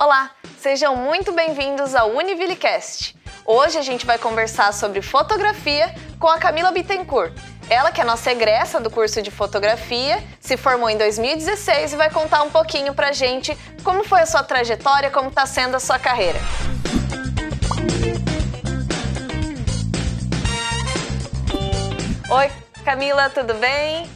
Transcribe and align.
Olá, 0.00 0.30
sejam 0.60 0.94
muito 0.94 1.32
bem-vindos 1.32 1.92
ao 1.92 2.10
Univillecast. 2.10 3.16
Hoje 3.44 3.78
a 3.78 3.82
gente 3.82 4.06
vai 4.06 4.16
conversar 4.16 4.72
sobre 4.72 5.02
fotografia 5.02 5.92
com 6.20 6.28
a 6.28 6.38
Camila 6.38 6.70
Bittencourt. 6.70 7.32
Ela 7.68 7.90
que 7.90 8.00
é 8.00 8.04
nossa 8.04 8.30
egressa 8.30 8.78
do 8.78 8.92
curso 8.92 9.20
de 9.20 9.32
fotografia, 9.32 10.22
se 10.38 10.56
formou 10.56 10.88
em 10.88 10.96
2016 10.96 11.94
e 11.94 11.96
vai 11.96 12.12
contar 12.12 12.44
um 12.44 12.50
pouquinho 12.50 12.94
pra 12.94 13.10
gente 13.10 13.58
como 13.82 14.04
foi 14.04 14.20
a 14.20 14.26
sua 14.26 14.44
trajetória, 14.44 15.10
como 15.10 15.30
está 15.30 15.44
sendo 15.46 15.74
a 15.74 15.80
sua 15.80 15.98
carreira. 15.98 16.38
Oi, 22.30 22.50
Camila, 22.84 23.28
tudo 23.30 23.54
bem? 23.54 24.08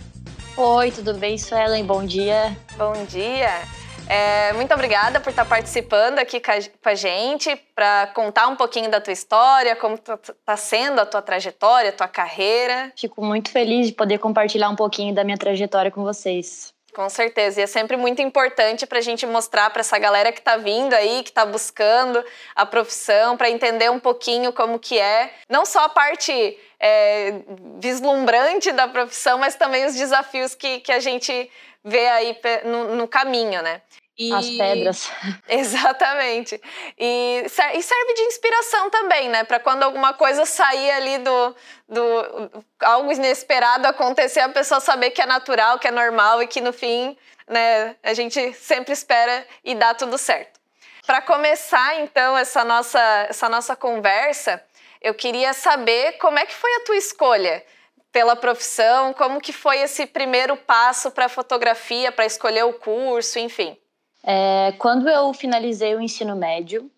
Oi, 0.56 0.92
tudo 0.92 1.14
bem, 1.14 1.36
Suelen? 1.36 1.84
Bom 1.84 2.04
dia. 2.04 2.56
Bom 2.76 3.04
dia. 3.06 3.81
É, 4.08 4.52
muito 4.52 4.72
obrigada 4.74 5.20
por 5.20 5.30
estar 5.30 5.44
participando 5.44 6.18
aqui 6.18 6.40
com 6.40 6.88
a 6.88 6.94
gente, 6.94 7.56
para 7.74 8.08
contar 8.08 8.48
um 8.48 8.56
pouquinho 8.56 8.90
da 8.90 9.00
tua 9.00 9.12
história, 9.12 9.74
como 9.76 9.94
está 9.94 10.56
sendo 10.56 11.00
a 11.00 11.06
tua 11.06 11.22
trajetória, 11.22 11.90
a 11.90 11.92
tua 11.92 12.08
carreira. 12.08 12.92
Fico 12.96 13.24
muito 13.24 13.50
feliz 13.50 13.86
de 13.86 13.92
poder 13.92 14.18
compartilhar 14.18 14.68
um 14.68 14.76
pouquinho 14.76 15.14
da 15.14 15.24
minha 15.24 15.38
trajetória 15.38 15.90
com 15.90 16.02
vocês. 16.02 16.74
Com 16.94 17.08
certeza, 17.08 17.58
e 17.58 17.62
é 17.64 17.66
sempre 17.66 17.96
muito 17.96 18.20
importante 18.20 18.86
para 18.86 18.98
a 18.98 19.02
gente 19.02 19.24
mostrar 19.24 19.70
para 19.70 19.80
essa 19.80 19.98
galera 19.98 20.30
que 20.30 20.40
está 20.40 20.58
vindo 20.58 20.92
aí, 20.92 21.22
que 21.22 21.30
está 21.30 21.46
buscando 21.46 22.22
a 22.54 22.66
profissão, 22.66 23.34
para 23.34 23.48
entender 23.48 23.90
um 23.90 23.98
pouquinho 23.98 24.52
como 24.52 24.78
que 24.78 24.98
é, 24.98 25.32
não 25.48 25.64
só 25.64 25.86
a 25.86 25.88
parte 25.88 26.58
é, 26.78 27.40
vislumbrante 27.78 28.72
da 28.72 28.86
profissão, 28.86 29.38
mas 29.38 29.54
também 29.54 29.86
os 29.86 29.94
desafios 29.94 30.54
que, 30.54 30.80
que 30.80 30.92
a 30.92 31.00
gente 31.00 31.50
vê 31.84 32.06
aí 32.08 32.38
no, 32.64 32.96
no 32.96 33.08
caminho, 33.08 33.62
né? 33.62 33.82
E... 34.18 34.32
As 34.32 34.48
pedras. 34.50 35.10
Exatamente. 35.48 36.60
E, 36.98 37.44
e, 37.44 37.82
serve 37.82 38.14
de 38.14 38.22
inspiração 38.22 38.90
também, 38.90 39.28
né? 39.28 39.42
Para 39.44 39.58
quando 39.58 39.82
alguma 39.82 40.12
coisa 40.12 40.44
sair 40.44 40.90
ali 40.90 41.18
do, 41.18 41.56
do. 41.88 42.64
algo 42.82 43.10
inesperado 43.10 43.86
acontecer, 43.86 44.40
a 44.40 44.48
pessoa 44.48 44.80
saber 44.80 45.10
que 45.10 45.22
é 45.22 45.26
natural, 45.26 45.78
que 45.78 45.88
é 45.88 45.90
normal 45.90 46.42
e 46.42 46.46
que 46.46 46.60
no 46.60 46.72
fim, 46.72 47.16
né, 47.48 47.96
a 48.02 48.12
gente 48.12 48.52
sempre 48.52 48.92
espera 48.92 49.46
e 49.64 49.74
dá 49.74 49.94
tudo 49.94 50.18
certo. 50.18 50.60
Para 51.06 51.20
começar, 51.22 52.00
então, 52.00 52.36
essa 52.36 52.62
nossa, 52.64 53.26
essa 53.28 53.48
nossa 53.48 53.74
conversa, 53.74 54.62
eu 55.00 55.14
queria 55.14 55.52
saber 55.52 56.12
como 56.18 56.38
é 56.38 56.46
que 56.46 56.54
foi 56.54 56.72
a 56.76 56.80
tua 56.84 56.96
escolha 56.96 57.64
pela 58.12 58.36
profissão, 58.36 59.14
como 59.14 59.40
que 59.40 59.52
foi 59.52 59.78
esse 59.80 60.06
primeiro 60.06 60.56
passo 60.56 61.10
para 61.10 61.28
fotografia, 61.28 62.12
para 62.12 62.26
escolher 62.26 62.64
o 62.64 62.74
curso, 62.74 63.38
enfim. 63.38 63.76
É, 64.22 64.72
quando 64.78 65.08
eu 65.08 65.32
finalizei 65.32 65.94
o 65.94 66.00
ensino 66.00 66.36
médio, 66.36 66.90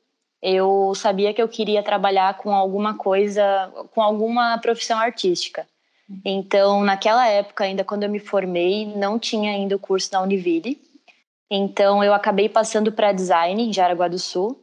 eu 0.42 0.92
sabia 0.94 1.32
que 1.32 1.40
eu 1.40 1.48
queria 1.48 1.82
trabalhar 1.82 2.36
com 2.36 2.52
alguma 2.52 2.98
coisa, 2.98 3.72
com 3.94 4.02
alguma 4.02 4.58
profissão 4.58 4.98
artística. 4.98 5.66
Então, 6.24 6.82
naquela 6.82 7.26
época, 7.26 7.64
ainda 7.64 7.82
quando 7.82 8.02
eu 8.02 8.10
me 8.10 8.18
formei, 8.18 8.84
não 8.84 9.18
tinha 9.18 9.52
ainda 9.52 9.76
o 9.76 9.78
curso 9.78 10.10
na 10.12 10.20
Univille. 10.20 10.78
Então, 11.50 12.04
eu 12.04 12.12
acabei 12.12 12.48
passando 12.48 12.92
para 12.92 13.12
design 13.12 13.62
em 13.62 13.72
Jaraguá 13.72 14.08
do 14.08 14.18
Sul 14.18 14.60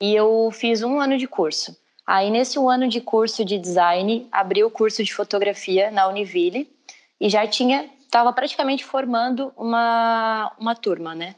e 0.00 0.14
eu 0.14 0.50
fiz 0.52 0.82
um 0.82 1.00
ano 1.00 1.18
de 1.18 1.26
curso. 1.26 1.76
Aí, 2.06 2.30
nesse 2.30 2.58
um 2.58 2.68
ano 2.68 2.86
de 2.88 3.00
curso 3.00 3.44
de 3.44 3.58
design, 3.58 4.28
abri 4.30 4.62
o 4.62 4.70
curso 4.70 5.02
de 5.02 5.14
fotografia 5.14 5.90
na 5.90 6.06
Univille 6.06 6.70
e 7.20 7.28
já 7.30 7.46
tinha, 7.46 7.88
estava 8.00 8.32
praticamente 8.32 8.84
formando 8.84 9.52
uma, 9.56 10.52
uma 10.58 10.74
turma, 10.74 11.14
né? 11.14 11.34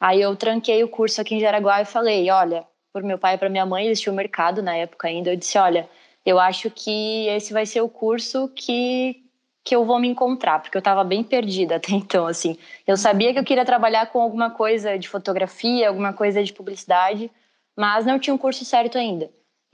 Aí 0.00 0.20
eu 0.20 0.34
tranquei 0.36 0.82
o 0.82 0.88
curso 0.88 1.20
aqui 1.20 1.34
em 1.34 1.40
Jaraguá 1.40 1.82
e 1.82 1.84
falei, 1.84 2.30
olha, 2.30 2.64
por 2.92 3.02
meu 3.02 3.18
pai 3.18 3.34
e 3.34 3.38
para 3.38 3.50
minha 3.50 3.66
mãe, 3.66 3.86
eles 3.86 4.00
tinham 4.00 4.14
mercado 4.14 4.62
na 4.62 4.74
época 4.74 5.08
ainda, 5.08 5.30
eu 5.30 5.36
disse, 5.36 5.58
olha, 5.58 5.88
eu 6.24 6.38
acho 6.40 6.70
que 6.70 7.28
esse 7.28 7.52
vai 7.52 7.66
ser 7.66 7.82
o 7.82 7.88
curso 7.88 8.48
que 8.48 9.22
que 9.66 9.74
eu 9.74 9.84
vou 9.84 9.98
me 9.98 10.06
encontrar, 10.06 10.60
porque 10.62 10.76
eu 10.76 10.78
estava 10.78 11.02
bem 11.02 11.24
perdida 11.24 11.74
até 11.76 11.90
então, 11.92 12.24
assim. 12.24 12.56
Eu 12.86 12.96
sabia 12.96 13.32
que 13.32 13.38
eu 13.40 13.44
queria 13.44 13.64
trabalhar 13.64 14.06
com 14.06 14.20
alguma 14.20 14.48
coisa 14.48 14.96
de 14.96 15.08
fotografia, 15.08 15.88
alguma 15.88 16.12
coisa 16.12 16.42
de 16.42 16.52
publicidade, 16.52 17.28
mas 17.76 18.06
não 18.06 18.16
tinha 18.16 18.32
um 18.32 18.38
curso 18.38 18.64
certo 18.64 18.96
ainda. 18.96 19.28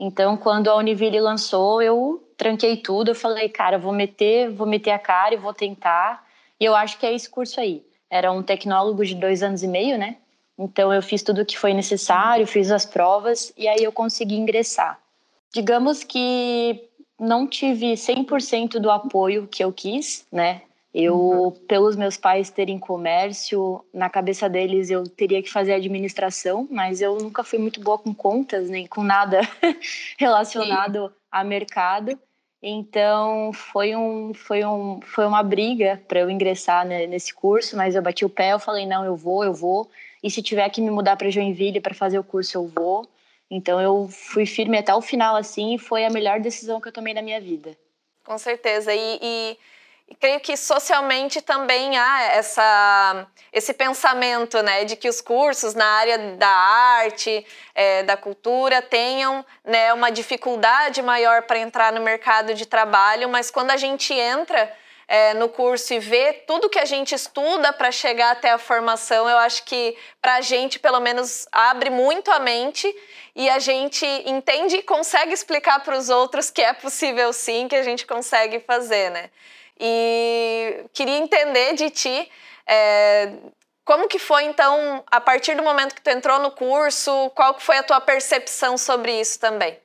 Então, 0.05 0.35
quando 0.35 0.69
a 0.69 0.75
Univille 0.75 1.19
lançou, 1.19 1.81
eu 1.81 2.21
tranquei 2.35 2.75
tudo, 2.75 3.11
eu 3.11 3.15
falei, 3.15 3.47
cara, 3.47 3.77
vou 3.77 3.93
meter, 3.93 4.51
vou 4.51 4.67
meter 4.67 4.91
a 4.91 4.99
cara 4.99 5.33
e 5.33 5.37
vou 5.37 5.53
tentar. 5.53 6.27
E 6.59 6.65
eu 6.65 6.75
acho 6.75 6.99
que 6.99 7.05
é 7.05 7.13
esse 7.13 7.29
curso 7.29 7.59
aí 7.59 7.81
era 8.13 8.31
um 8.31 8.43
tecnólogo 8.43 9.03
de 9.03 9.15
dois 9.15 9.41
anos 9.41 9.63
e 9.63 9.67
meio, 9.67 9.97
né? 9.97 10.17
Então 10.59 10.93
eu 10.93 11.01
fiz 11.01 11.23
tudo 11.23 11.41
o 11.41 11.45
que 11.45 11.57
foi 11.57 11.73
necessário, 11.73 12.45
fiz 12.45 12.69
as 12.69 12.85
provas 12.85 13.51
e 13.57 13.67
aí 13.67 13.83
eu 13.83 13.91
consegui 13.91 14.35
ingressar. 14.35 14.99
Digamos 15.51 16.03
que 16.03 16.89
não 17.19 17.47
tive 17.47 17.93
100% 17.93 18.73
do 18.79 18.91
apoio 18.91 19.47
que 19.47 19.63
eu 19.63 19.71
quis, 19.73 20.27
né? 20.31 20.61
Eu, 20.93 21.15
uhum. 21.15 21.51
pelos 21.51 21.95
meus 21.95 22.17
pais 22.17 22.51
terem 22.51 22.77
comércio, 22.77 23.83
na 23.91 24.11
cabeça 24.11 24.47
deles 24.47 24.91
eu 24.91 25.03
teria 25.07 25.41
que 25.41 25.49
fazer 25.49 25.73
administração, 25.73 26.67
mas 26.69 27.01
eu 27.01 27.17
nunca 27.17 27.43
fui 27.43 27.57
muito 27.57 27.81
boa 27.81 27.97
com 27.97 28.13
contas, 28.13 28.69
nem 28.69 28.85
com 28.85 29.01
nada 29.01 29.41
relacionado 30.19 31.07
Sim. 31.07 31.13
a 31.31 31.43
mercado. 31.43 32.19
Então 32.61 33.51
foi 33.51 33.95
um 33.95 34.35
foi 34.35 34.63
um 34.63 35.01
foi 35.01 35.25
uma 35.25 35.41
briga 35.41 35.99
para 36.07 36.19
eu 36.19 36.29
ingressar 36.29 36.85
né, 36.85 37.07
nesse 37.07 37.33
curso, 37.33 37.75
mas 37.75 37.95
eu 37.95 38.01
bati 38.01 38.23
o 38.23 38.29
pé, 38.29 38.53
eu 38.53 38.59
falei 38.59 38.85
não, 38.85 39.03
eu 39.03 39.15
vou, 39.15 39.43
eu 39.43 39.53
vou. 39.53 39.89
E 40.21 40.29
se 40.29 40.43
tiver 40.43 40.69
que 40.69 40.79
me 40.79 40.91
mudar 40.91 41.17
para 41.17 41.29
Joinville 41.31 41.81
para 41.81 41.95
fazer 41.95 42.19
o 42.19 42.23
curso, 42.23 42.55
eu 42.55 42.67
vou. 42.67 43.09
Então 43.49 43.81
eu 43.81 44.07
fui 44.09 44.45
firme 44.45 44.77
até 44.77 44.93
o 44.93 45.01
final 45.01 45.35
assim, 45.35 45.73
e 45.73 45.79
foi 45.79 46.05
a 46.05 46.09
melhor 46.11 46.39
decisão 46.39 46.79
que 46.79 46.87
eu 46.87 46.93
tomei 46.93 47.15
na 47.15 47.21
minha 47.23 47.41
vida. 47.41 47.75
Com 48.23 48.37
certeza. 48.37 48.93
E, 48.93 49.19
e 49.21 49.57
e 49.57 49.57
creio 50.19 50.39
que 50.39 50.55
socialmente 50.57 51.41
também 51.41 51.97
há 51.97 52.23
essa, 52.23 53.27
esse 53.51 53.73
pensamento 53.73 54.61
né, 54.61 54.85
de 54.85 54.95
que 54.95 55.09
os 55.09 55.21
cursos 55.21 55.73
na 55.73 55.85
área 55.85 56.17
da 56.35 56.49
arte, 56.49 57.45
é, 57.73 58.03
da 58.03 58.17
cultura, 58.17 58.81
tenham 58.81 59.45
né, 59.63 59.93
uma 59.93 60.11
dificuldade 60.11 61.01
maior 61.01 61.43
para 61.43 61.59
entrar 61.59 61.91
no 61.91 62.01
mercado 62.01 62.53
de 62.53 62.65
trabalho, 62.65 63.29
mas 63.29 63.51
quando 63.51 63.71
a 63.71 63.77
gente 63.77 64.13
entra 64.13 64.71
é, 65.07 65.33
no 65.33 65.49
curso 65.49 65.93
e 65.93 65.99
vê 65.99 66.33
tudo 66.47 66.69
que 66.69 66.79
a 66.79 66.85
gente 66.85 67.13
estuda 67.13 67.73
para 67.73 67.91
chegar 67.91 68.31
até 68.31 68.51
a 68.51 68.57
formação, 68.57 69.29
eu 69.29 69.37
acho 69.37 69.63
que 69.63 69.97
para 70.21 70.35
a 70.35 70.41
gente, 70.41 70.79
pelo 70.79 70.99
menos, 70.99 71.47
abre 71.51 71.89
muito 71.89 72.31
a 72.31 72.39
mente 72.39 72.87
e 73.35 73.49
a 73.49 73.59
gente 73.59 74.05
entende 74.25 74.77
e 74.77 74.83
consegue 74.83 75.33
explicar 75.33 75.83
para 75.83 75.97
os 75.97 76.09
outros 76.09 76.49
que 76.49 76.61
é 76.61 76.73
possível 76.73 77.31
sim, 77.33 77.67
que 77.67 77.75
a 77.75 77.83
gente 77.83 78.05
consegue 78.05 78.59
fazer, 78.59 79.11
né? 79.11 79.29
E 79.79 80.85
queria 80.93 81.17
entender 81.17 81.73
de 81.75 81.89
ti 81.89 82.29
é, 82.67 83.33
como 83.85 84.07
que 84.07 84.17
foi, 84.17 84.45
então, 84.45 85.03
a 85.07 85.19
partir 85.19 85.55
do 85.55 85.63
momento 85.63 85.93
que 85.93 86.01
tu 86.01 86.09
entrou 86.09 86.39
no 86.39 86.51
curso, 86.51 87.29
qual 87.31 87.53
que 87.53 87.61
foi 87.63 87.77
a 87.77 87.83
tua 87.83 87.99
percepção 87.99 88.77
sobre 88.77 89.19
isso 89.19 89.39
também? 89.39 89.77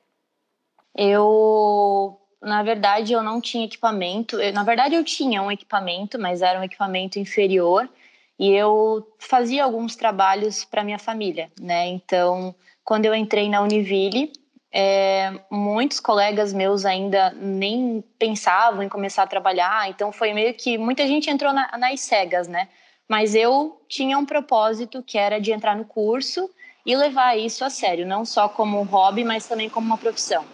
Eu, 0.95 2.19
na 2.41 2.63
verdade, 2.63 3.13
eu 3.13 3.21
não 3.21 3.41
tinha 3.41 3.65
equipamento. 3.65 4.39
Eu, 4.39 4.53
na 4.53 4.63
verdade, 4.63 4.95
eu 4.95 5.03
tinha 5.03 5.41
um 5.41 5.51
equipamento, 5.51 6.17
mas 6.17 6.41
era 6.41 6.59
um 6.59 6.63
equipamento 6.63 7.19
inferior. 7.19 7.89
E 8.37 8.51
eu 8.51 9.05
fazia 9.19 9.65
alguns 9.65 9.97
trabalhos 9.97 10.63
para 10.63 10.83
minha 10.83 10.97
família, 10.99 11.51
né? 11.59 11.87
Então, 11.87 12.55
quando 12.85 13.05
eu 13.05 13.13
entrei 13.13 13.49
na 13.49 13.61
Univille, 13.61 14.31
é, 14.71 15.33
muitos 15.49 15.99
colegas 15.99 16.53
meus 16.53 16.85
ainda 16.85 17.31
nem 17.31 18.03
pensavam 18.17 18.83
em 18.83 18.89
começar 18.89 19.23
a 19.23 19.27
trabalhar, 19.27 19.89
então 19.89 20.11
foi 20.11 20.33
meio 20.33 20.53
que 20.53 20.77
muita 20.77 21.07
gente 21.07 21.29
entrou 21.29 21.51
na, 21.51 21.77
nas 21.77 22.01
cegas, 22.01 22.47
né? 22.47 22.67
Mas 23.07 23.33
eu 23.33 23.81
tinha 23.87 24.17
um 24.17 24.25
propósito 24.25 25.01
que 25.01 25.17
era 25.17 25.39
de 25.39 25.51
entrar 25.51 25.75
no 25.75 25.85
curso 25.85 26.49
e 26.85 26.95
levar 26.95 27.37
isso 27.37 27.65
a 27.65 27.69
sério, 27.69 28.05
não 28.05 28.23
só 28.23 28.47
como 28.47 28.79
um 28.79 28.83
hobby, 28.83 29.23
mas 29.23 29.47
também 29.47 29.69
como 29.69 29.87
uma 29.87 29.97
profissão, 29.97 30.45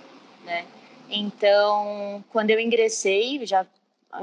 né? 0.46 0.66
Então, 1.10 2.24
quando 2.30 2.50
eu 2.52 2.60
ingressei, 2.60 3.46
já 3.46 3.66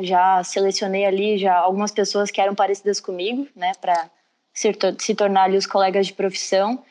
já 0.01 0.43
selecionei 0.43 1.05
ali 1.05 1.37
já 1.37 1.55
algumas 1.55 1.91
pessoas 1.91 2.31
que 2.31 2.41
eram 2.41 2.55
parecidas 2.55 2.99
comigo, 2.99 3.47
né, 3.55 3.73
para 3.81 4.11
se, 4.53 4.73
se 4.99 5.15
tornar 5.15 5.45
ali 5.45 5.57
os 5.57 5.67
colegas 5.67 6.07
de 6.07 6.15
profissão. 6.15 6.83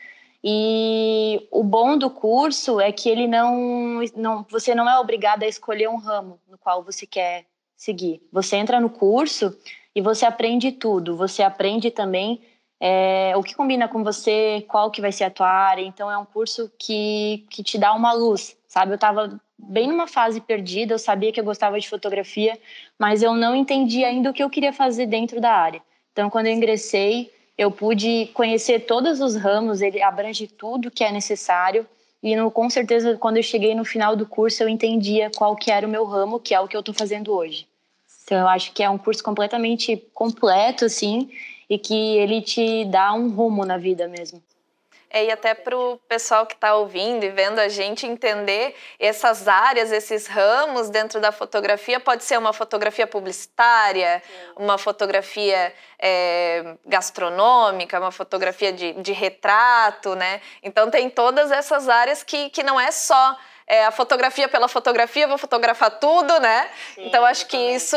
E 0.44 1.46
o 1.50 1.62
bom 1.62 1.96
do 1.96 2.10
curso 2.10 2.80
é 2.80 2.90
que 2.90 3.08
ele 3.08 3.28
não, 3.28 4.00
não, 4.16 4.44
você 4.50 4.74
não 4.74 4.88
é 4.88 4.98
obrigado 4.98 5.44
a 5.44 5.48
escolher 5.48 5.88
um 5.88 5.96
ramo 5.96 6.40
no 6.48 6.58
qual 6.58 6.82
você 6.82 7.06
quer 7.06 7.46
seguir. 7.76 8.20
Você 8.32 8.56
entra 8.56 8.80
no 8.80 8.90
curso 8.90 9.56
e 9.94 10.00
você 10.00 10.26
aprende 10.26 10.72
tudo. 10.72 11.16
Você 11.16 11.42
aprende 11.42 11.90
também 11.90 12.40
é, 12.80 13.32
o 13.36 13.42
que 13.44 13.54
combina 13.54 13.86
com 13.86 14.02
você, 14.02 14.64
qual 14.66 14.90
que 14.90 15.00
vai 15.00 15.12
ser 15.12 15.24
a 15.24 15.30
tua 15.30 15.48
área. 15.48 15.82
Então 15.82 16.10
é 16.10 16.18
um 16.18 16.24
curso 16.24 16.68
que, 16.76 17.46
que 17.48 17.62
te 17.62 17.78
dá 17.78 17.92
uma 17.94 18.12
luz, 18.12 18.56
sabe? 18.66 18.90
Eu 18.90 18.96
estava 18.96 19.40
bem 19.56 19.86
numa 19.86 20.08
fase 20.08 20.40
perdida, 20.40 20.94
eu 20.94 20.98
sabia 20.98 21.30
que 21.30 21.38
eu 21.38 21.44
gostava 21.44 21.78
de 21.78 21.88
fotografia, 21.88 22.58
mas 22.98 23.22
eu 23.22 23.34
não 23.34 23.54
entendia 23.54 24.08
ainda 24.08 24.30
o 24.30 24.32
que 24.32 24.42
eu 24.42 24.50
queria 24.50 24.72
fazer 24.72 25.06
dentro 25.06 25.40
da 25.40 25.52
área. 25.52 25.80
Então 26.10 26.28
quando 26.28 26.46
eu 26.46 26.52
ingressei, 26.52 27.32
eu 27.62 27.70
pude 27.70 28.30
conhecer 28.34 28.80
todos 28.80 29.20
os 29.20 29.36
ramos, 29.36 29.80
ele 29.80 30.02
abrange 30.02 30.46
tudo 30.46 30.90
que 30.90 31.04
é 31.04 31.12
necessário. 31.12 31.86
E 32.22 32.36
no, 32.36 32.50
com 32.50 32.68
certeza, 32.68 33.16
quando 33.16 33.36
eu 33.36 33.42
cheguei 33.42 33.74
no 33.74 33.84
final 33.84 34.14
do 34.14 34.26
curso, 34.26 34.62
eu 34.62 34.68
entendia 34.68 35.30
qual 35.36 35.56
que 35.56 35.70
era 35.70 35.86
o 35.86 35.90
meu 35.90 36.04
ramo, 36.04 36.40
que 36.40 36.54
é 36.54 36.60
o 36.60 36.68
que 36.68 36.76
eu 36.76 36.80
estou 36.80 36.94
fazendo 36.94 37.32
hoje. 37.32 37.66
Então, 38.24 38.38
eu 38.38 38.48
acho 38.48 38.72
que 38.72 38.82
é 38.82 38.90
um 38.90 38.98
curso 38.98 39.22
completamente 39.22 39.96
completo, 40.14 40.84
assim, 40.84 41.30
e 41.68 41.78
que 41.78 42.16
ele 42.16 42.40
te 42.40 42.84
dá 42.84 43.12
um 43.12 43.30
rumo 43.30 43.64
na 43.64 43.76
vida 43.76 44.06
mesmo. 44.08 44.42
É, 45.14 45.26
e 45.26 45.30
até 45.30 45.52
para 45.52 45.76
o 45.76 45.98
pessoal 46.08 46.46
que 46.46 46.54
está 46.54 46.74
ouvindo 46.74 47.22
e 47.22 47.28
vendo 47.28 47.58
a 47.58 47.68
gente 47.68 48.06
entender 48.06 48.74
essas 48.98 49.46
áreas, 49.46 49.92
esses 49.92 50.26
ramos 50.26 50.88
dentro 50.88 51.20
da 51.20 51.30
fotografia, 51.30 52.00
pode 52.00 52.24
ser 52.24 52.38
uma 52.38 52.54
fotografia 52.54 53.06
publicitária, 53.06 54.22
uma 54.56 54.78
fotografia 54.78 55.74
é, 55.98 56.76
gastronômica, 56.86 58.00
uma 58.00 58.10
fotografia 58.10 58.72
de, 58.72 58.94
de 58.94 59.12
retrato, 59.12 60.14
né? 60.14 60.40
Então 60.62 60.90
tem 60.90 61.10
todas 61.10 61.50
essas 61.50 61.90
áreas 61.90 62.22
que, 62.22 62.48
que 62.48 62.62
não 62.62 62.80
é 62.80 62.90
só 62.90 63.36
é, 63.66 63.84
a 63.84 63.90
fotografia 63.90 64.48
pela 64.48 64.68
fotografia, 64.68 65.26
vou 65.26 65.38
fotografar 65.38 65.98
tudo, 65.98 66.38
né? 66.40 66.68
Sim, 66.94 67.06
então 67.06 67.24
acho 67.24 67.46
que 67.46 67.56
isso 67.56 67.96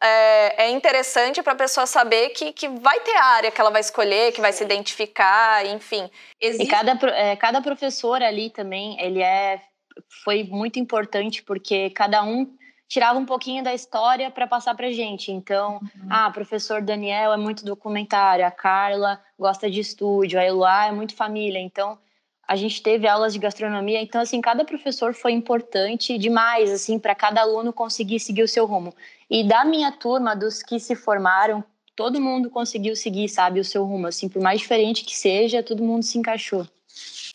é, 0.00 0.64
é 0.64 0.70
interessante 0.70 1.42
para 1.42 1.52
a 1.52 1.56
pessoa 1.56 1.86
saber 1.86 2.30
que, 2.30 2.52
que 2.52 2.68
vai 2.68 3.00
ter 3.00 3.16
área 3.16 3.50
que 3.50 3.60
ela 3.60 3.70
vai 3.70 3.80
escolher, 3.80 4.32
que 4.32 4.40
vai 4.40 4.52
se 4.52 4.62
identificar, 4.64 5.64
enfim. 5.66 6.10
Existe... 6.40 6.64
E 6.64 6.68
cada, 6.68 6.98
é, 7.10 7.36
cada 7.36 7.60
professor 7.60 8.22
ali 8.22 8.50
também, 8.50 9.00
ele 9.00 9.22
é 9.22 9.60
foi 10.24 10.44
muito 10.44 10.78
importante 10.78 11.42
porque 11.42 11.90
cada 11.90 12.22
um 12.22 12.46
tirava 12.88 13.18
um 13.18 13.26
pouquinho 13.26 13.62
da 13.62 13.74
história 13.74 14.30
para 14.30 14.46
passar 14.46 14.74
para 14.74 14.90
gente. 14.90 15.30
Então, 15.30 15.74
uhum. 15.74 16.08
ah, 16.08 16.30
professor 16.30 16.80
Daniel 16.80 17.32
é 17.32 17.36
muito 17.36 17.64
documentário, 17.64 18.46
a 18.46 18.50
Carla 18.50 19.20
gosta 19.38 19.70
de 19.70 19.80
estúdio, 19.80 20.40
a 20.40 20.44
Eloá 20.44 20.86
é 20.86 20.92
muito 20.92 21.14
família. 21.14 21.60
Então, 21.60 21.98
a 22.48 22.56
gente 22.56 22.82
teve 22.82 23.06
aulas 23.06 23.34
de 23.34 23.38
gastronomia, 23.38 24.00
então 24.00 24.22
assim, 24.22 24.40
cada 24.40 24.64
professor 24.64 25.12
foi 25.12 25.32
importante 25.32 26.16
demais 26.16 26.72
assim 26.72 26.98
para 26.98 27.14
cada 27.14 27.42
aluno 27.42 27.74
conseguir 27.74 28.18
seguir 28.18 28.42
o 28.42 28.48
seu 28.48 28.64
rumo. 28.64 28.94
E 29.28 29.44
da 29.46 29.66
minha 29.66 29.92
turma, 29.92 30.34
dos 30.34 30.62
que 30.62 30.80
se 30.80 30.96
formaram, 30.96 31.62
todo 31.94 32.18
mundo 32.18 32.48
conseguiu 32.48 32.96
seguir, 32.96 33.28
sabe, 33.28 33.60
o 33.60 33.64
seu 33.64 33.84
rumo, 33.84 34.06
assim, 34.06 34.30
por 34.30 34.40
mais 34.40 34.60
diferente 34.60 35.04
que 35.04 35.14
seja, 35.14 35.62
todo 35.62 35.82
mundo 35.82 36.02
se 36.02 36.16
encaixou. 36.16 36.66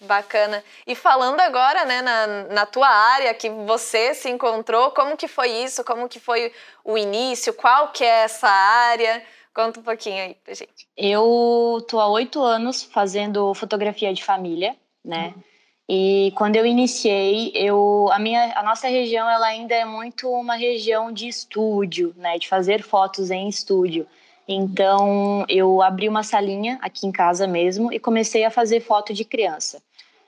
Bacana. 0.01 0.63
E 0.88 0.95
falando 0.95 1.39
agora, 1.42 1.86
né, 1.86 2.01
na, 2.01 2.27
na 2.45 2.65
tua 2.65 2.89
área 2.89 3.33
que 3.36 3.50
você 3.50 4.15
se 4.15 4.30
encontrou, 4.30 4.89
como 4.92 5.15
que 5.15 5.27
foi 5.27 5.50
isso? 5.50 5.83
Como 5.83 6.10
que 6.10 6.19
foi 6.19 6.51
o 6.83 6.98
início? 6.98 7.54
Qual 7.54 7.89
que 7.89 8.04
é 8.04 8.24
essa 8.24 8.50
área? 8.50 9.24
Conta 9.54 9.80
um 9.80 9.83
pouquinho 9.83 10.24
aí 10.24 10.36
pra 10.44 10.56
gente. 10.56 10.88
Eu 10.98 11.86
tô 11.88 12.00
há 12.00 12.07
oito 12.07 12.42
anos 12.42 12.83
fazendo 12.83 13.54
fotografia 13.54 14.12
de 14.12 14.24
família 14.24 14.75
né? 15.03 15.33
Uhum. 15.35 15.44
E 15.89 16.31
quando 16.35 16.55
eu 16.55 16.65
iniciei, 16.65 17.51
eu 17.53 18.09
a 18.11 18.17
minha 18.17 18.57
a 18.57 18.63
nossa 18.63 18.88
região 18.88 19.29
ela 19.29 19.47
ainda 19.47 19.75
é 19.75 19.83
muito 19.83 20.29
uma 20.29 20.55
região 20.55 21.11
de 21.11 21.27
estúdio, 21.27 22.13
né, 22.15 22.38
de 22.38 22.47
fazer 22.47 22.81
fotos 22.81 23.29
em 23.29 23.50
estúdio. 23.50 24.07
Então, 24.47 25.45
eu 25.47 25.81
abri 25.81 26.09
uma 26.09 26.23
salinha 26.23 26.77
aqui 26.81 27.07
em 27.07 27.11
casa 27.11 27.47
mesmo 27.47 27.91
e 27.94 28.00
comecei 28.00 28.44
a 28.44 28.51
fazer 28.51 28.81
foto 28.81 29.13
de 29.13 29.23
criança. 29.23 29.81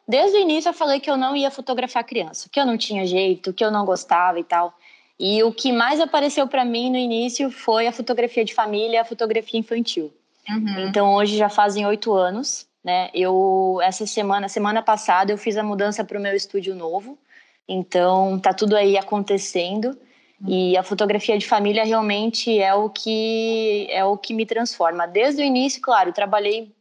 Desde 0.08 0.38
o 0.38 0.42
início 0.42 0.70
eu 0.70 0.74
falei 0.74 1.00
que 1.00 1.10
eu 1.10 1.18
não 1.18 1.36
ia 1.36 1.52
fotografar 1.52 2.04
criança, 2.04 2.48
que 2.50 2.60
eu 2.60 2.66
não 2.66 2.78
tinha 2.78 3.06
jeito, 3.06 3.54
que 3.54 3.64
eu 3.64 3.72
não 3.72 3.86
gostava 3.86 4.40
e 4.40 4.44
tal. 4.44 4.74
E 5.20 5.42
o 5.44 5.52
que 5.52 5.72
mais 5.72 6.00
apareceu 6.00 6.48
para 6.48 6.64
mim 6.64 6.90
no 6.90 6.98
início 6.98 7.50
foi 7.50 7.88
a 7.88 7.92
fotografia 7.92 8.46
de 8.46 8.54
família, 8.54 9.02
a 9.02 9.06
fotografia 9.06 9.60
infantil. 9.60 10.14
Uhum. 10.48 10.88
Então 10.88 11.14
hoje 11.16 11.38
já 11.38 11.50
fazem 11.50 11.86
oito 11.86 12.14
anos 12.14 12.68
né? 12.86 13.10
Eu 13.16 13.80
essa 13.82 14.06
semana, 14.06 14.48
semana 14.48 14.84
passada, 14.84 15.32
eu 15.32 15.38
fiz 15.40 15.58
a 15.58 15.64
mudança 15.64 16.04
para 16.06 16.20
o 16.20 16.22
meu 16.22 16.36
estúdio 16.36 16.76
novo. 16.76 17.18
Então 17.68 18.38
tá 18.38 18.54
tudo 18.54 18.76
aí 18.76 18.96
acontecendo 18.96 19.98
e 20.48 20.78
a 20.78 20.84
fotografia 20.84 21.36
de 21.36 21.48
família 21.48 21.84
realmente 21.84 22.60
é 22.60 22.76
o 22.76 22.88
que 22.88 23.88
é 23.90 24.06
o 24.06 24.16
que 24.16 24.36
me 24.36 24.46
transforma. 24.46 25.08
Desde 25.08 25.42
o 25.42 25.46
início, 25.46 25.82
claro, 25.82 26.14
trabalhei, 26.14 26.72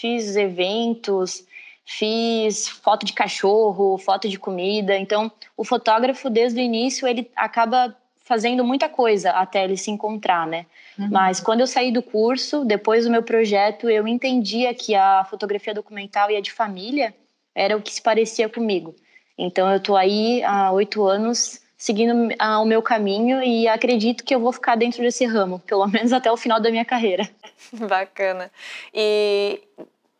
fiz 0.00 0.34
eventos, 0.34 1.46
fiz 1.84 2.68
foto 2.68 3.06
de 3.06 3.12
cachorro, 3.12 3.96
foto 3.98 4.28
de 4.28 4.40
comida. 4.40 4.98
Então, 4.98 5.30
o 5.56 5.64
fotógrafo 5.64 6.28
desde 6.28 6.60
o 6.60 6.62
início 6.62 7.06
ele 7.06 7.30
acaba 7.36 7.96
fazendo 8.24 8.64
muita 8.64 8.88
coisa 8.88 9.30
até 9.30 9.64
ele 9.64 9.76
se 9.76 9.90
encontrar, 9.90 10.46
né? 10.46 10.66
Uhum. 10.98 11.08
Mas 11.10 11.40
quando 11.40 11.60
eu 11.60 11.66
saí 11.66 11.90
do 11.90 12.02
curso, 12.02 12.64
depois 12.64 13.04
do 13.04 13.10
meu 13.10 13.22
projeto, 13.22 13.88
eu 13.88 14.06
entendia 14.06 14.72
que 14.74 14.94
a 14.94 15.24
fotografia 15.24 15.74
documental 15.74 16.30
e 16.30 16.36
a 16.36 16.40
de 16.40 16.52
família 16.52 17.14
era 17.54 17.76
o 17.76 17.82
que 17.82 17.92
se 17.92 18.02
parecia 18.02 18.48
comigo. 18.48 18.94
Então 19.36 19.70
eu 19.70 19.80
tô 19.80 19.96
aí 19.96 20.42
há 20.44 20.70
oito 20.72 21.04
anos 21.04 21.60
seguindo 21.76 22.14
o 22.14 22.64
meu 22.64 22.80
caminho 22.80 23.42
e 23.42 23.66
acredito 23.66 24.22
que 24.22 24.32
eu 24.32 24.38
vou 24.38 24.52
ficar 24.52 24.76
dentro 24.76 25.02
desse 25.02 25.24
ramo, 25.24 25.58
pelo 25.58 25.84
menos 25.90 26.12
até 26.12 26.30
o 26.30 26.36
final 26.36 26.60
da 26.60 26.70
minha 26.70 26.84
carreira. 26.84 27.28
Bacana. 27.72 28.50
E 28.94 29.60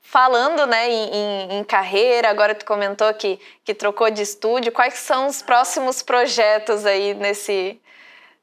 falando 0.00 0.66
né, 0.66 0.90
em, 0.90 1.58
em, 1.58 1.64
carreira, 1.64 2.28
agora 2.28 2.54
tu 2.54 2.66
comentou 2.66 3.14
que, 3.14 3.38
que 3.64 3.72
trocou 3.72 4.10
de 4.10 4.22
estúdio, 4.22 4.72
quais 4.72 4.94
são 4.94 5.28
os 5.28 5.40
próximos 5.40 6.02
projetos 6.02 6.84
aí 6.84 7.14
nesse, 7.14 7.80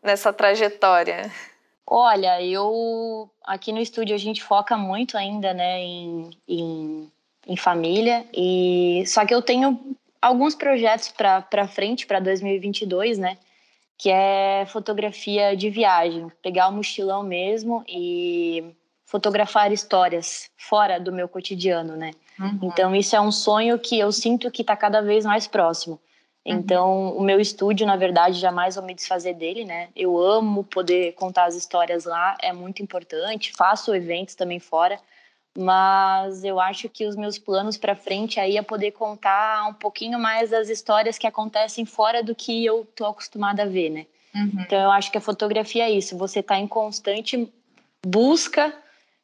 nessa 0.02 0.32
trajetória? 0.32 1.32
Olha, 1.86 2.42
eu 2.44 3.30
aqui 3.44 3.72
no 3.72 3.80
estúdio 3.80 4.16
a 4.16 4.20
gente 4.20 4.44
foca 4.44 4.78
muito 4.78 5.18
ainda, 5.18 5.54
né, 5.54 5.82
em, 5.82 6.30
em, 6.48 7.12
em 7.48 7.58
família 7.58 8.26
e 8.34 9.04
só 9.08 9.26
que 9.26 9.34
eu 9.34 9.42
tenho 9.42 9.98
alguns 10.22 10.54
projetos 10.54 11.10
para 11.10 11.68
frente 11.68 12.06
para 12.06 12.20
2022, 12.20 13.18
né, 13.18 13.38
que 13.98 14.10
é 14.10 14.66
fotografia 14.68 15.58
de 15.58 15.70
viagem, 15.70 16.32
pegar 16.44 16.68
o 16.68 16.74
mochilão 16.74 17.24
mesmo 17.24 17.84
e 17.88 18.76
fotografar 19.06 19.72
histórias 19.72 20.48
fora 20.56 21.00
do 21.00 21.12
meu 21.12 21.28
cotidiano, 21.28 21.96
né? 21.96 22.12
Uhum. 22.40 22.60
Então 22.62 22.96
isso 22.96 23.16
é 23.16 23.20
um 23.20 23.32
sonho 23.32 23.80
que 23.80 23.98
eu 23.98 24.12
sinto 24.12 24.52
que 24.52 24.62
está 24.62 24.76
cada 24.76 25.02
vez 25.02 25.26
mais 25.26 25.48
próximo. 25.48 26.00
Uhum. 26.50 26.58
Então, 26.60 27.18
o 27.18 27.22
meu 27.22 27.40
estúdio, 27.40 27.86
na 27.86 27.96
verdade, 27.96 28.40
jamais 28.40 28.76
vou 28.76 28.84
me 28.84 28.94
desfazer 28.94 29.34
dele, 29.34 29.66
né? 29.66 29.90
Eu 29.96 30.18
amo 30.18 30.64
poder 30.64 31.14
contar 31.14 31.46
as 31.46 31.56
histórias 31.56 32.06
lá, 32.06 32.38
é 32.42 32.52
muito 32.52 32.82
importante. 32.82 33.54
Faço 33.56 33.94
eventos 33.94 34.36
também 34.36 34.60
fora, 34.60 35.00
mas 35.58 36.44
eu 36.44 36.60
acho 36.60 36.90
que 36.90 37.06
os 37.06 37.16
meus 37.16 37.38
planos 37.38 37.78
para 37.78 37.96
frente 37.96 38.40
aí 38.40 38.58
é 38.58 38.62
poder 38.62 38.92
contar 38.92 39.68
um 39.68 39.74
pouquinho 39.74 40.20
mais 40.20 40.50
das 40.50 40.70
histórias 40.70 41.18
que 41.18 41.28
acontecem 41.28 41.86
fora 41.86 42.24
do 42.24 42.34
que 42.34 42.66
eu 42.66 42.88
tô 42.96 43.06
acostumada 43.06 43.64
a 43.64 43.66
ver, 43.66 43.90
né? 43.90 44.06
Uhum. 44.34 44.62
Então, 44.62 44.80
eu 44.80 44.92
acho 44.92 45.12
que 45.12 45.18
a 45.18 45.22
fotografia 45.22 45.86
é 45.86 45.92
isso, 45.92 46.18
você 46.18 46.42
tá 46.42 46.58
em 46.58 46.68
constante 46.68 47.52
busca 48.06 48.74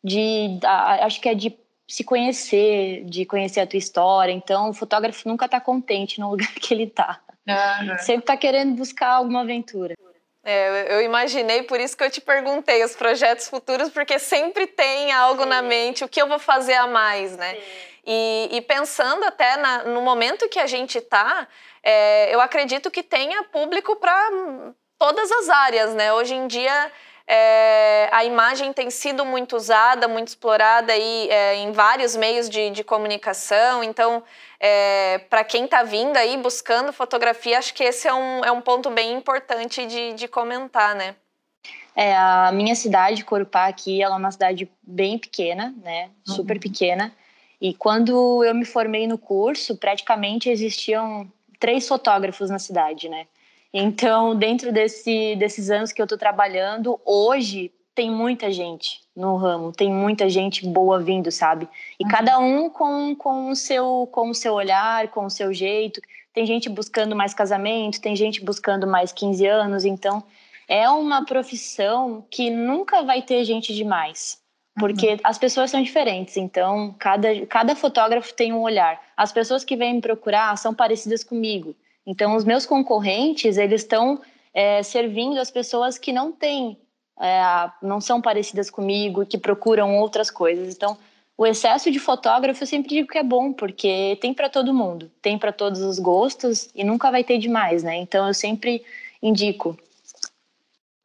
de, 0.03 0.59
acho 0.63 1.21
que 1.21 1.29
é 1.29 1.33
de 1.33 1.55
se 1.87 2.03
conhecer, 2.03 3.03
de 3.05 3.25
conhecer 3.25 3.59
a 3.59 3.67
tua 3.67 3.77
história. 3.77 4.31
Então, 4.31 4.69
o 4.69 4.73
fotógrafo 4.73 5.27
nunca 5.27 5.45
está 5.45 5.59
contente 5.59 6.19
no 6.19 6.29
lugar 6.31 6.53
que 6.53 6.73
ele 6.73 6.83
está. 6.83 7.19
Uhum. 7.47 7.97
Sempre 7.99 8.23
está 8.23 8.37
querendo 8.37 8.75
buscar 8.75 9.09
alguma 9.09 9.41
aventura. 9.41 9.95
É, 10.43 10.95
eu 10.95 11.01
imaginei, 11.01 11.63
por 11.63 11.79
isso 11.79 11.97
que 11.97 12.03
eu 12.03 12.09
te 12.09 12.21
perguntei 12.21 12.83
os 12.83 12.95
projetos 12.95 13.49
futuros, 13.49 13.89
porque 13.89 14.19
sempre 14.19 14.67
tem 14.67 15.11
algo 15.11 15.43
Sim. 15.43 15.49
na 15.49 15.61
mente, 15.63 16.03
o 16.03 16.07
que 16.07 16.21
eu 16.21 16.27
vou 16.27 16.37
fazer 16.37 16.75
a 16.75 16.85
mais, 16.85 17.35
né? 17.35 17.57
E, 18.05 18.49
e, 18.51 18.61
pensando 18.61 19.23
até 19.23 19.57
na, 19.57 19.85
no 19.85 20.01
momento 20.01 20.47
que 20.47 20.59
a 20.59 20.67
gente 20.67 20.99
está, 20.99 21.47
é, 21.81 22.33
eu 22.33 22.39
acredito 22.39 22.91
que 22.91 23.01
tenha 23.01 23.43
público 23.45 23.95
para 23.95 24.29
todas 24.99 25.31
as 25.31 25.49
áreas, 25.49 25.95
né? 25.95 26.13
Hoje 26.13 26.35
em 26.35 26.45
dia 26.45 26.91
é, 27.27 28.07
a 28.11 28.23
imagem 28.23 28.71
tem 28.71 28.89
sido 28.91 29.25
muito 29.25 29.55
usada, 29.55 30.07
muito 30.07 30.27
explorada 30.27 30.93
aí, 30.93 31.27
é, 31.29 31.55
em 31.55 31.71
vários 31.71 32.15
meios 32.15 32.47
de, 32.49 32.69
de 32.69 32.83
comunicação. 32.83 33.83
Então, 33.83 34.23
é, 34.59 35.17
para 35.29 35.43
quem 35.43 35.65
está 35.65 35.81
vindo 35.81 36.15
aí 36.17 36.37
buscando 36.37 36.93
fotografia, 36.93 37.57
acho 37.57 37.73
que 37.73 37.83
esse 37.83 38.07
é 38.07 38.13
um, 38.13 38.45
é 38.45 38.51
um 38.51 38.61
ponto 38.61 38.91
bem 38.91 39.13
importante 39.13 39.85
de, 39.85 40.13
de 40.13 40.27
comentar, 40.27 40.93
né? 40.93 41.15
É, 41.95 42.15
a 42.15 42.51
minha 42.51 42.75
cidade, 42.75 43.23
Corupá, 43.23 43.67
aqui, 43.67 44.03
ela 44.03 44.15
é 44.15 44.19
uma 44.19 44.31
cidade 44.31 44.69
bem 44.83 45.17
pequena, 45.17 45.73
né? 45.81 46.09
Super 46.23 46.55
uhum. 46.55 46.59
pequena. 46.59 47.15
E 47.59 47.73
quando 47.73 48.43
eu 48.43 48.53
me 48.53 48.65
formei 48.65 49.07
no 49.07 49.17
curso, 49.17 49.77
praticamente 49.77 50.49
existiam 50.49 51.31
três 51.59 51.87
fotógrafos 51.87 52.49
na 52.49 52.59
cidade, 52.59 53.09
né? 53.09 53.25
Então, 53.77 54.33
dentro 54.33 54.71
desse, 54.71 55.35
desses 55.35 55.69
anos 55.69 55.91
que 55.91 56.01
eu 56.01 56.05
estou 56.05 56.17
trabalhando, 56.17 56.97
hoje 57.03 57.73
tem 57.93 58.09
muita 58.09 58.49
gente 58.49 59.01
no 59.13 59.35
ramo, 59.35 59.73
tem 59.73 59.91
muita 59.91 60.29
gente 60.29 60.65
boa 60.65 60.97
vindo, 60.97 61.29
sabe? 61.29 61.67
E 61.99 62.05
uhum. 62.05 62.09
cada 62.09 62.39
um 62.39 62.69
com, 62.69 63.13
com, 63.17 63.49
o 63.49 63.55
seu, 63.55 64.07
com 64.13 64.29
o 64.29 64.33
seu 64.33 64.53
olhar, 64.53 65.09
com 65.09 65.25
o 65.25 65.29
seu 65.29 65.53
jeito. 65.53 65.99
Tem 66.33 66.45
gente 66.45 66.69
buscando 66.69 67.17
mais 67.17 67.33
casamento, 67.33 67.99
tem 67.99 68.15
gente 68.15 68.41
buscando 68.41 68.87
mais 68.87 69.11
15 69.11 69.45
anos. 69.45 69.83
Então, 69.83 70.23
é 70.69 70.89
uma 70.89 71.25
profissão 71.25 72.25
que 72.31 72.49
nunca 72.49 73.03
vai 73.03 73.21
ter 73.21 73.43
gente 73.43 73.75
demais. 73.75 74.37
porque 74.79 75.09
uhum. 75.09 75.19
as 75.21 75.37
pessoas 75.37 75.69
são 75.69 75.83
diferentes, 75.83 76.37
então 76.37 76.95
cada, 76.97 77.45
cada 77.45 77.75
fotógrafo 77.75 78.33
tem 78.33 78.53
um 78.53 78.61
olhar. 78.61 79.01
As 79.17 79.33
pessoas 79.33 79.65
que 79.65 79.75
vêm 79.75 79.95
me 79.95 80.01
procurar 80.01 80.57
são 80.57 80.73
parecidas 80.73 81.25
comigo, 81.25 81.75
então 82.05 82.35
os 82.35 82.43
meus 82.43 82.65
concorrentes 82.65 83.57
eles 83.57 83.81
estão 83.81 84.21
é, 84.53 84.83
servindo 84.83 85.39
as 85.39 85.51
pessoas 85.51 85.97
que 85.97 86.13
não 86.13 86.31
têm, 86.31 86.77
é, 87.19 87.41
não 87.81 87.99
são 87.99 88.21
parecidas 88.21 88.69
comigo, 88.69 89.25
que 89.25 89.37
procuram 89.37 89.97
outras 89.97 90.29
coisas. 90.29 90.73
Então 90.73 90.97
o 91.37 91.45
excesso 91.45 91.91
de 91.91 91.99
fotógrafo 91.99 92.63
eu 92.63 92.67
sempre 92.67 92.89
digo 92.89 93.07
que 93.07 93.17
é 93.17 93.23
bom, 93.23 93.51
porque 93.51 94.17
tem 94.21 94.33
para 94.33 94.49
todo 94.49 94.73
mundo, 94.73 95.11
tem 95.21 95.37
para 95.37 95.51
todos 95.51 95.81
os 95.81 95.99
gostos 95.99 96.69
e 96.73 96.83
nunca 96.83 97.11
vai 97.11 97.23
ter 97.23 97.37
demais, 97.37 97.83
né? 97.83 97.95
Então 97.97 98.27
eu 98.27 98.33
sempre 98.33 98.83
indico 99.21 99.77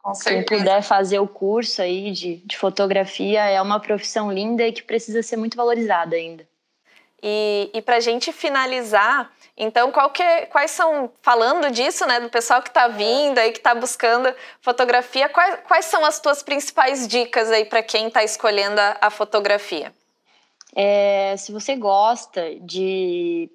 com 0.03 0.13
Quem 0.13 0.45
puder 0.45 0.83
fazer 0.83 1.19
o 1.19 1.29
curso 1.29 1.83
aí 1.83 2.11
de, 2.11 2.37
de 2.37 2.57
fotografia 2.57 3.45
é 3.45 3.61
uma 3.61 3.79
profissão 3.79 4.33
linda 4.33 4.67
e 4.67 4.73
que 4.73 4.83
precisa 4.83 5.23
ser 5.23 5.37
muito 5.37 5.57
valorizada 5.57 6.17
ainda. 6.17 6.49
E, 7.23 7.71
e 7.75 7.83
para 7.83 7.97
a 7.97 8.01
gente 8.01 8.33
finalizar, 8.33 9.31
então, 9.57 9.93
que, 10.13 10.23
é, 10.23 10.47
quais 10.47 10.71
são, 10.71 11.13
falando 11.21 11.71
disso, 11.71 12.07
né, 12.07 12.21
do 12.21 12.31
pessoal 12.31 12.63
que 12.63 12.69
está 12.69 12.89
vindo 12.89 13.39
aí, 13.39 13.53
que 13.53 13.59
está 13.59 13.75
buscando 13.75 14.35
fotografia, 14.61 15.29
quais, 15.29 15.61
quais 15.67 15.85
são 15.85 16.05
as 16.05 16.19
tuas 16.19 16.43
principais 16.43 17.07
dicas 17.07 17.51
aí 17.51 17.65
para 17.65 17.83
quem 17.83 18.09
está 18.09 18.25
escolhendo 18.25 18.81
a, 18.81 18.97
a 19.03 19.11
fotografia? 19.11 19.93
É, 20.75 21.35
se 21.37 21.53
você 21.53 21.77
gosta 21.77 22.55
de 22.61 23.51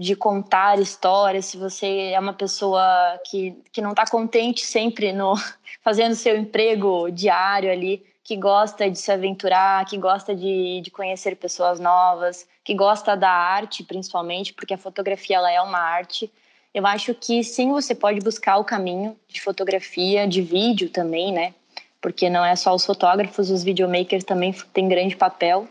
de 0.00 0.16
contar 0.16 0.80
histórias, 0.80 1.44
se 1.44 1.58
você 1.58 2.12
é 2.14 2.18
uma 2.18 2.32
pessoa 2.32 2.80
que, 3.26 3.54
que 3.70 3.82
não 3.82 3.90
está 3.90 4.06
contente 4.06 4.64
sempre 4.64 5.12
no 5.12 5.34
fazendo 5.84 6.14
seu 6.14 6.34
emprego 6.38 7.10
diário 7.10 7.70
ali, 7.70 8.02
que 8.22 8.36
gosta 8.36 8.90
de 8.90 8.98
se 8.98 9.10
aventurar, 9.10 9.84
que 9.86 9.96
gosta 9.96 10.34
de, 10.34 10.80
de 10.82 10.90
conhecer 10.90 11.36
pessoas 11.36 11.80
novas, 11.80 12.46
que 12.62 12.74
gosta 12.74 13.16
da 13.16 13.30
arte 13.30 13.82
principalmente, 13.82 14.52
porque 14.52 14.74
a 14.74 14.78
fotografia 14.78 15.36
ela 15.36 15.50
é 15.50 15.60
uma 15.60 15.78
arte. 15.78 16.30
Eu 16.72 16.86
acho 16.86 17.14
que 17.14 17.42
sim, 17.42 17.70
você 17.70 17.94
pode 17.94 18.20
buscar 18.20 18.58
o 18.58 18.64
caminho 18.64 19.16
de 19.28 19.40
fotografia, 19.40 20.26
de 20.28 20.42
vídeo 20.42 20.88
também, 20.90 21.32
né? 21.32 21.54
Porque 22.00 22.30
não 22.30 22.44
é 22.44 22.54
só 22.56 22.74
os 22.74 22.84
fotógrafos, 22.84 23.50
os 23.50 23.64
videomakers 23.64 24.24
também 24.24 24.52
têm 24.72 24.88
grande 24.88 25.16
papel. 25.16 25.68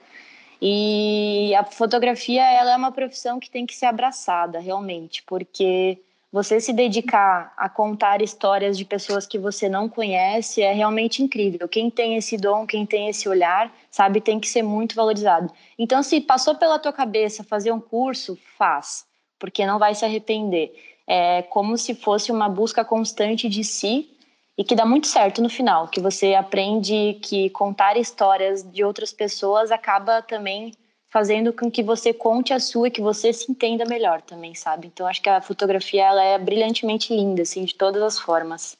E 0.62 1.56
a 1.56 1.64
fotografia 1.64 2.44
ela 2.44 2.74
é 2.74 2.76
uma 2.76 2.92
profissão 2.92 3.40
que 3.40 3.50
tem 3.50 3.66
que 3.66 3.76
ser 3.76 3.86
abraçada 3.86 4.60
realmente, 4.60 5.24
porque 5.24 5.98
você 6.32 6.60
se 6.60 6.72
dedicar 6.72 7.54
a 7.58 7.68
contar 7.68 8.22
histórias 8.22 8.78
de 8.78 8.86
pessoas 8.86 9.26
que 9.26 9.40
você 9.40 9.68
não 9.68 9.90
conhece 9.90 10.62
é 10.62 10.72
realmente 10.72 11.24
incrível. 11.24 11.68
Quem 11.68 11.90
tem 11.90 12.16
esse 12.16 12.38
dom, 12.38 12.68
quem 12.68 12.86
tem 12.86 13.10
esse 13.10 13.28
olhar, 13.28 13.74
sabe, 13.90 14.22
tem 14.22 14.40
que 14.40 14.48
ser 14.48 14.62
muito 14.62 14.96
valorizado. 14.96 15.52
Então, 15.78 16.04
se 16.04 16.22
passou 16.22 16.56
pela 16.56 16.78
tua 16.78 16.94
cabeça 16.94 17.44
fazer 17.44 17.72
um 17.72 17.80
curso, 17.80 18.38
faz, 18.58 19.06
porque 19.40 19.66
não 19.66 19.80
vai 19.80 19.96
se 19.96 20.06
arrepender. 20.06 20.72
É 21.08 21.42
como 21.42 21.76
se 21.78 21.96
fosse 21.96 22.32
uma 22.32 22.48
busca 22.48 22.86
constante 22.86 23.50
de 23.50 23.64
si 23.64 24.08
e 24.56 24.64
que 24.64 24.76
dá 24.76 24.86
muito 24.86 25.08
certo 25.08 25.42
no 25.42 25.50
final, 25.50 25.88
que 25.88 26.00
você 26.00 26.36
aprende 26.36 27.18
que 27.24 27.50
contar 27.50 27.98
histórias 27.98 28.62
de 28.62 28.84
outras 28.84 29.12
pessoas 29.12 29.72
acaba 29.72 30.22
também 30.22 30.74
fazendo 31.10 31.52
com 31.52 31.70
que 31.72 31.82
você 31.82 32.14
conte 32.14 32.54
a 32.54 32.60
sua 32.60 32.88
e 32.88 32.92
que 32.92 33.02
você 33.02 33.34
se 33.34 33.52
entenda 33.52 33.84
melhor 33.86 34.22
também, 34.22 34.54
sabe? 34.54 34.88
Então 34.88 35.08
acho 35.08 35.22
que 35.22 35.30
a 35.30 35.42
fotografia 35.42 36.06
ela 36.06 36.24
é 36.24 36.38
brilhantemente 36.38 37.14
linda, 37.14 37.42
assim, 37.42 37.66
de 37.66 37.74
todas 37.74 38.02
as 38.02 38.20
formas. 38.20 38.78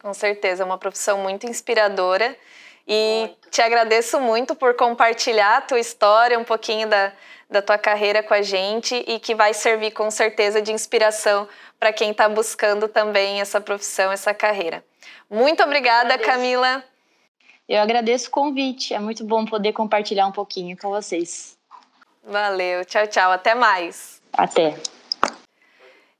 Com 0.00 0.14
certeza, 0.14 0.62
é 0.62 0.66
uma 0.66 0.78
profissão 0.78 1.18
muito 1.18 1.46
inspiradora 1.46 2.36
e 2.86 3.26
muito. 3.26 3.50
te 3.50 3.60
agradeço 3.60 4.20
muito 4.20 4.54
por 4.54 4.74
compartilhar 4.74 5.56
a 5.56 5.60
tua 5.60 5.80
história, 5.80 6.38
um 6.38 6.44
pouquinho 6.44 6.88
da, 6.88 7.12
da 7.50 7.60
tua 7.60 7.78
carreira 7.78 8.22
com 8.22 8.34
a 8.34 8.42
gente 8.42 8.94
e 9.08 9.18
que 9.18 9.34
vai 9.34 9.52
servir 9.52 9.90
com 9.90 10.10
certeza 10.10 10.62
de 10.62 10.72
inspiração 10.72 11.48
para 11.80 11.92
quem 11.92 12.12
está 12.12 12.28
buscando 12.28 12.86
também 12.86 13.40
essa 13.40 13.60
profissão, 13.60 14.12
essa 14.12 14.32
carreira. 14.32 14.84
Muito 15.28 15.62
obrigada, 15.62 16.18
Camila. 16.18 16.84
Eu 17.68 17.80
agradeço 17.80 18.28
o 18.28 18.30
convite. 18.30 18.92
É 18.92 18.98
muito 18.98 19.24
bom 19.24 19.44
poder 19.44 19.72
compartilhar 19.72 20.26
um 20.26 20.32
pouquinho 20.32 20.76
com 20.76 20.90
vocês. 20.90 21.56
Valeu. 22.26 22.84
Tchau, 22.84 23.06
tchau. 23.06 23.30
Até 23.30 23.54
mais. 23.54 24.20
Até. 24.32 24.74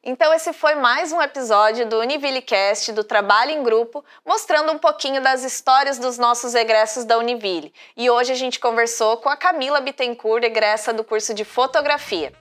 Então, 0.07 0.35
esse 0.35 0.53
foi 0.53 0.75
mais 0.75 1.13
um 1.13 1.23
episódio 1.23 1.87
do 1.87 1.99
UnivilleCast, 1.99 2.93
do 2.93 3.03
Trabalho 3.03 3.53
em 3.53 3.63
Grupo, 3.63 4.05
mostrando 4.25 4.71
um 4.71 4.79
pouquinho 4.79 5.23
das 5.23 5.43
histórias 5.43 5.99
dos 5.99 6.19
nossos 6.19 6.55
egressos 6.55 7.07
da 7.07 7.17
Univille. 7.17 7.73
E 7.97 8.11
hoje 8.11 8.31
a 8.31 8.35
gente 8.35 8.61
conversou 8.61 9.17
com 9.17 9.31
a 9.31 9.37
Camila 9.37 9.81
Bittencourt, 9.81 10.45
egressa 10.45 10.93
do 10.93 11.03
curso 11.03 11.33
de 11.33 11.43
Fotografia. 11.43 12.35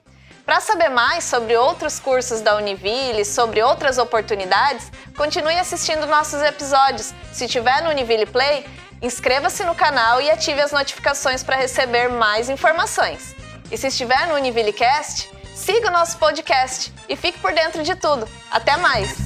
Para 0.44 0.60
saber 0.60 0.90
mais 0.90 1.24
sobre 1.24 1.56
outros 1.56 1.98
cursos 1.98 2.42
da 2.42 2.54
Univille, 2.54 3.24
sobre 3.24 3.62
outras 3.62 3.96
oportunidades, 3.96 4.92
continue 5.16 5.58
assistindo 5.58 6.06
nossos 6.06 6.42
episódios. 6.42 7.14
Se 7.32 7.48
tiver 7.48 7.82
no 7.82 7.88
Univille 7.88 8.26
Play, 8.26 8.66
inscreva-se 9.00 9.64
no 9.64 9.74
canal 9.74 10.20
e 10.20 10.30
ative 10.30 10.60
as 10.60 10.70
notificações 10.70 11.42
para 11.42 11.56
receber 11.56 12.10
mais 12.10 12.50
informações. 12.50 13.34
E 13.74 13.76
se 13.76 13.88
estiver 13.88 14.28
no 14.28 14.34
Univille 14.34 14.72
Cast, 14.72 15.28
siga 15.52 15.88
o 15.88 15.92
nosso 15.92 16.16
podcast 16.16 16.92
e 17.08 17.16
fique 17.16 17.40
por 17.40 17.52
dentro 17.52 17.82
de 17.82 17.96
tudo. 17.96 18.24
Até 18.48 18.76
mais! 18.76 19.16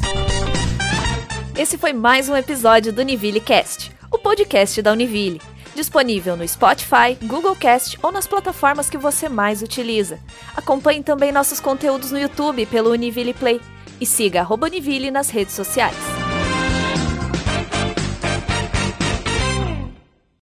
Esse 1.55 1.77
foi 1.77 1.93
mais 1.93 2.31
um 2.31 2.35
episódio 2.35 2.91
do 2.91 3.03
Univille 3.03 3.43
Cast, 3.43 3.93
o 4.11 4.17
podcast 4.17 4.81
da 4.81 4.93
Univille 4.93 5.39
disponível 5.75 6.35
no 6.35 6.49
Spotify, 6.49 7.15
Google 7.23 7.55
Cast 7.55 7.99
ou 8.03 8.11
nas 8.11 8.27
plataformas 8.27 8.89
que 8.89 8.97
você 8.97 9.29
mais 9.29 9.61
utiliza. 9.61 10.19
Acompanhe 10.57 11.03
também 11.03 11.31
nossos 11.31 11.61
conteúdos 11.61 12.11
no 12.11 12.19
YouTube 12.19 12.65
pelo 12.67 12.91
Univille 12.91 13.35
Play 13.35 13.61
e 14.01 14.07
siga 14.07 14.45
Univille 14.51 15.11
nas 15.11 15.29
redes 15.29 15.55
sociais. 15.55 16.18